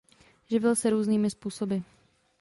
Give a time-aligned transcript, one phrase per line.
[0.49, 1.77] Živil se různými způsoby.